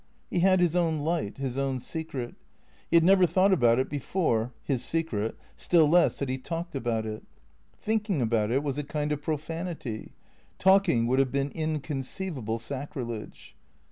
[0.31, 2.33] He had his own light, his own secret.
[2.89, 7.05] He had never thought about it before (his secret), still less had he talked about
[7.05, 7.21] it.
[7.79, 10.13] Thinking about it was a kind of profanity;
[10.57, 13.55] talking would have been inconceivable sacrilege.